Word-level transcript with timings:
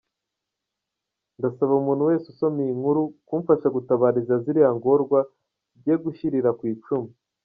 Ndasaba 1.37 1.73
umuntu 1.81 2.07
wese 2.09 2.25
usoma 2.33 2.59
iyi 2.65 2.73
nkuru 2.79 3.01
kumfasha 3.27 3.67
gutabariza 3.75 4.33
ziriya 4.43 4.69
ngorwa 4.77 5.19
zigiye 5.71 5.95
gushirira 6.05 6.49
ku 6.59 6.63
icumu. 6.75 7.09